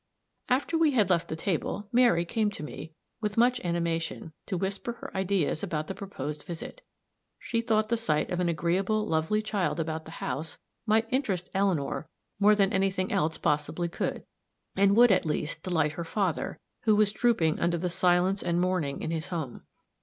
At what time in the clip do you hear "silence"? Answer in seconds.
17.87-18.41